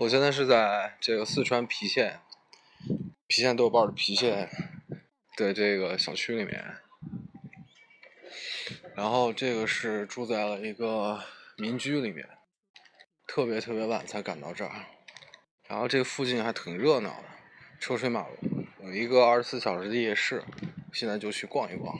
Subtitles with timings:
[0.00, 2.20] 我现在是在这个四川郫县，
[3.28, 4.48] 郫县豆瓣的郫县
[5.36, 6.76] 的这个小区里面，
[8.94, 11.20] 然后这个是住在了一个
[11.56, 12.28] 民居里面，
[13.26, 14.86] 特别特别晚才赶到这儿，
[15.66, 17.24] 然后这附近还挺热闹的，
[17.80, 20.44] 车水马龙，有一个二十四小时的夜市，
[20.92, 21.98] 现在就去逛一逛。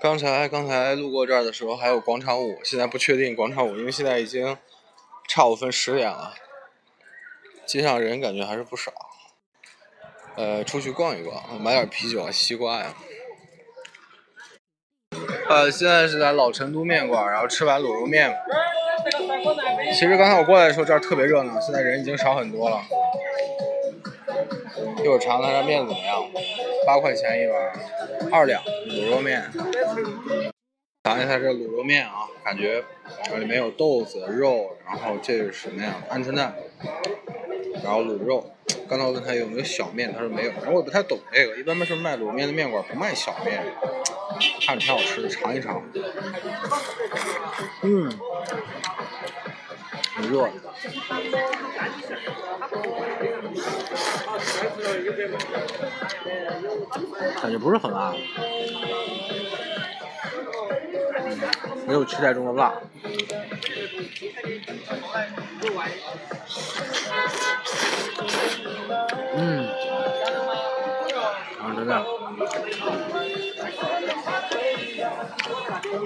[0.00, 4.56] 刚才刚才路过这儿的时候还有广场舞，现在不确定广场舞，因为现在已经
[5.26, 6.34] 差五分十点了，
[7.66, 8.92] 街上人感觉还是不少。
[10.36, 12.94] 呃，出去逛一逛，买点啤酒啊、西瓜呀。
[15.48, 18.38] 呃，现在是在老成都面馆，然后吃完卤肉面。
[19.92, 22.82] 其实刚才我过来的时候这儿特别热闹，现在人已经少很多了。
[25.02, 26.24] 一会儿尝尝这面怎么样？
[26.88, 27.70] 八块钱一碗，
[28.32, 29.44] 二两卤肉面。
[31.04, 32.82] 尝一下这卤肉面啊，感觉
[33.36, 35.96] 里面有豆子、肉，然后这是什么呀？
[36.10, 36.54] 鹌鹑蛋，
[37.84, 38.54] 然后卤肉。
[38.88, 40.50] 刚才我问他有没有小面，他说没有。
[40.52, 43.62] 然后我也不太懂这个，一般不是卖卤面的面馆不卖小面。
[44.64, 45.82] 看着挺好吃的，尝一尝。
[47.82, 48.10] 嗯，
[50.18, 50.48] 很热。
[57.40, 58.12] 感觉不是很辣，
[61.86, 62.74] 没有期待中的辣。
[69.36, 69.68] 嗯，
[71.60, 72.04] 啊，真的，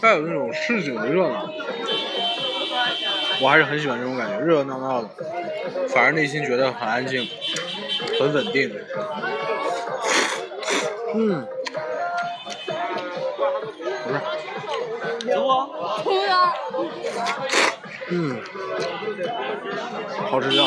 [0.00, 1.50] 带有那种市井的热闹，
[3.40, 5.08] 我还是很喜欢这种感觉，热热闹闹的，
[5.88, 7.28] 反而内心觉得很安静，
[8.18, 8.74] 很稳定。
[11.14, 11.46] 嗯，
[14.04, 14.20] 不是，
[18.08, 18.40] 嗯，
[20.30, 20.62] 好吃的。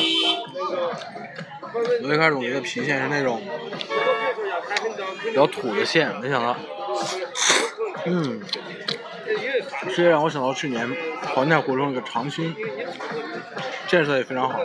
[2.03, 3.41] 我一开始我觉得郫县是那种
[5.23, 6.55] 比较土的县，没想到，
[8.05, 8.41] 嗯，
[9.95, 10.89] 这也让我想到去年
[11.33, 12.55] 环太胡同那个长兴，
[13.87, 14.59] 建设也非常好，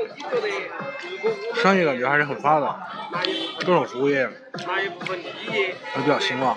[1.63, 2.89] 商业感觉还是很发达，
[3.61, 6.57] 各种服务业还比较兴旺。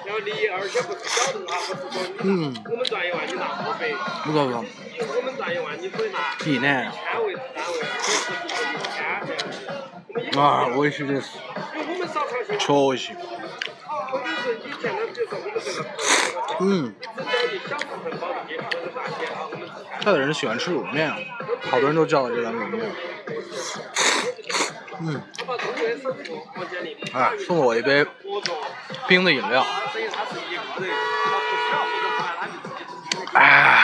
[2.23, 2.53] 嗯，
[4.23, 4.65] 不错不错，
[6.39, 6.91] 济南。
[10.37, 11.29] 啊，我也是这是，
[12.59, 13.13] 确实。
[16.59, 16.93] 嗯。
[20.07, 21.11] 这的人喜欢吃卤面，
[21.69, 22.89] 好多人都叫了这碗卤面。
[25.01, 25.21] 嗯。
[27.13, 28.05] 哎，送了我一杯
[29.05, 29.65] 冰的饮料。
[33.33, 33.83] 哎。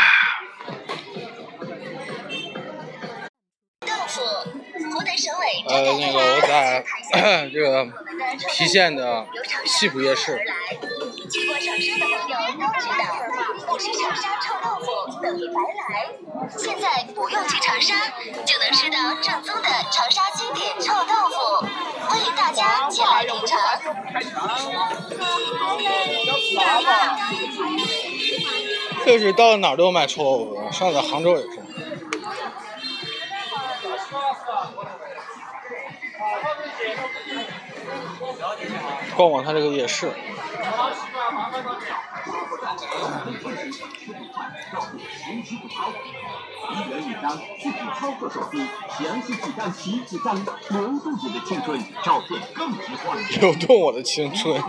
[5.68, 6.86] 呃，那个我在
[7.52, 7.86] 这个
[8.48, 9.28] 郫县的
[9.66, 10.40] 西浦夜市。
[11.74, 13.02] 长沙的朋友都知道，
[13.66, 14.86] 不吃长沙臭豆腐
[15.24, 16.08] 等于白来。
[16.56, 17.96] 现在不用去长沙，
[18.46, 21.66] 就能吃到正宗的长沙经典臭豆腐，
[22.08, 23.60] 欢迎大家前来品尝。
[29.04, 31.63] 这是到哪都卖臭豆腐，上次杭州也是。
[39.16, 40.12] 逛逛它这个夜市。
[46.72, 48.66] 一元一张，四 G 超厚手机，
[48.98, 49.72] 详细几张。
[49.74, 50.46] 齐几张，流
[51.00, 53.22] 动你的青春，照片更直观。
[53.42, 54.60] 流动我的青春。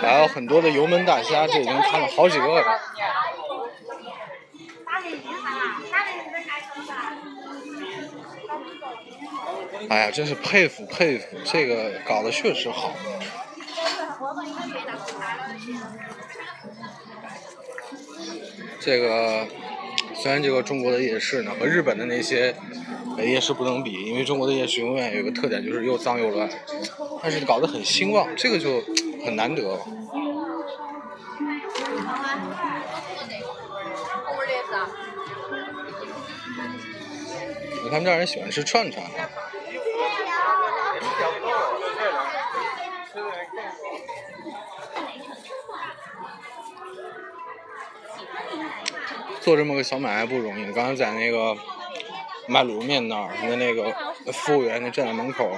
[0.00, 2.64] 还有很多的油焖大虾，这已经看了好几个了。
[9.88, 12.92] 哎呀，真是佩服佩服，这个搞得确实好。
[18.80, 19.46] 这个
[20.14, 22.54] 虽然这个中国的夜市呢和日本的那些
[23.18, 26.48] 夜市不能比，因为中国的夜市永远有个特点就是又脏又乱，
[27.22, 28.82] 但是搞得很兴旺，这个就
[29.24, 29.78] 很难得。
[37.88, 39.04] 他们家人喜欢吃串串。
[49.40, 50.72] 做这么个小买卖不容易。
[50.72, 51.56] 刚才在那个
[52.48, 53.94] 卖卤面那儿，那那个
[54.32, 55.50] 服务员那站在门口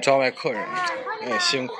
[0.00, 0.64] 招待客人，
[1.26, 1.74] 也辛苦。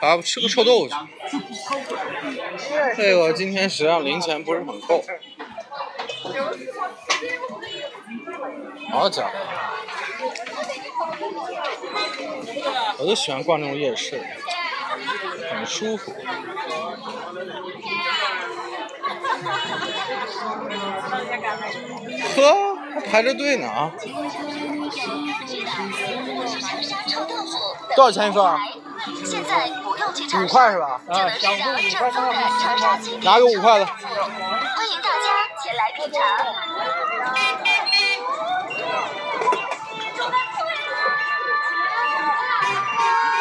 [0.00, 0.90] 啊，吃个臭豆腐。
[2.96, 5.04] 这个今天实际上零钱不是很够。
[8.90, 9.30] 好家伙！
[12.98, 14.22] 我就喜欢逛这种夜市，
[15.50, 16.12] 很舒服。
[22.36, 23.92] 呵，还排着队呢啊！
[27.96, 28.44] 多少钱一份？
[29.24, 31.00] 现在不用去五块是吧？
[31.08, 32.10] 啊，香菇五块
[33.22, 33.86] 拿个五块的。
[33.86, 33.96] 欢
[34.90, 35.26] 迎大家
[35.62, 36.20] 前来品尝。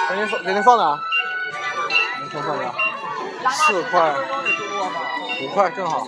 [0.10, 1.00] 给您放，给您放哪？
[2.32, 2.64] 先放哪？
[3.52, 4.16] 四块，
[5.42, 6.08] 五块正好。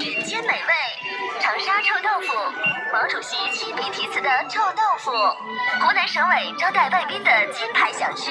[0.00, 0.72] 人间美味，
[1.48, 2.34] 长沙臭豆腐，
[2.92, 5.10] 毛主席亲笔题词的臭豆腐，
[5.80, 8.30] 湖南省委招待外宾的金牌小吃。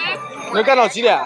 [0.54, 1.20] 能干到几点？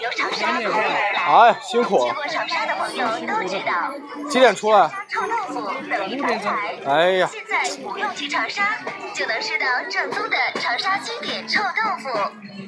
[0.00, 1.50] 有长沙朋友来。
[1.50, 2.06] 哎，辛苦。
[2.06, 3.92] 去过长沙的朋友都知道。
[4.30, 4.88] 几点出来？
[5.10, 6.78] 臭豆腐等于发财。
[6.86, 7.28] 哎呀。
[7.32, 8.78] 现在不用去长沙，
[9.12, 12.08] 就能吃到正宗的长沙经典臭豆腐。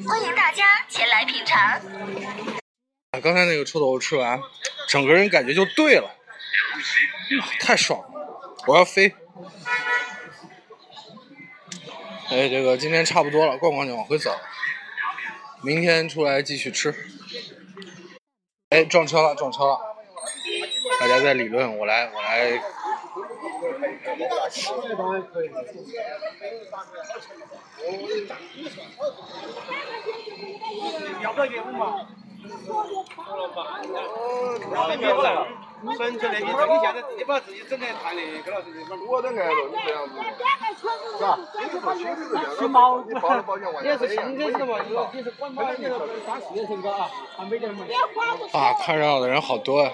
[0.09, 1.81] 欢迎大家前来品尝。
[3.23, 4.41] 刚才那个臭豆腐吃完，
[4.89, 6.11] 整个人感觉就对了，
[7.61, 8.18] 太爽了！
[8.69, 9.15] 我要飞。
[12.29, 14.31] 哎，这个今天差不多了，逛逛就往回走，
[15.63, 16.95] 明天出来继续吃。
[18.69, 19.81] 哎，撞车了，撞车了！
[21.01, 22.63] 大家在理论，我来，我来。
[31.23, 31.65] 要不要给我
[35.97, 36.47] 纯粹的，你
[37.19, 39.05] 你把自己整得太那个了，是不是？
[39.05, 40.15] 我都挨了，你这样子，
[41.19, 41.39] 是吧？
[41.55, 41.61] 你
[42.59, 43.15] 是，毛子，
[43.85, 44.79] 也是新车子嘛，
[45.13, 47.09] 你是管保险的，三四年成个啊，
[48.53, 49.91] 啊，看热闹的人好多呀，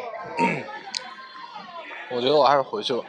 [2.10, 3.04] 我觉得我还是回去吧。